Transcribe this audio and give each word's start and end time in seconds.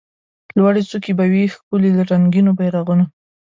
لوړي 0.57 0.81
څوکي 0.89 1.13
به 1.17 1.25
وي 1.31 1.43
ښکلي 1.53 1.89
له 1.97 2.03
رنګینو 2.11 2.51
بیرغونو 2.57 3.05